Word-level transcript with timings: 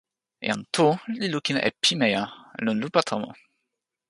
jan 0.47 0.61
Tu 0.75 0.83
li 1.19 1.27
lukin 1.33 1.57
e 1.67 1.69
pimeja 1.83 2.23
lon 2.63 2.77
lupa 2.83 3.01
tomo. 3.09 3.29